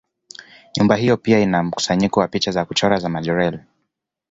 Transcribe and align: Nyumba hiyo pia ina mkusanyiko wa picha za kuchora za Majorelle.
Nyumba 0.77 0.95
hiyo 0.95 1.17
pia 1.17 1.39
ina 1.39 1.63
mkusanyiko 1.63 2.19
wa 2.19 2.27
picha 2.27 2.51
za 2.51 2.65
kuchora 2.65 2.99
za 2.99 3.09
Majorelle. 3.09 3.59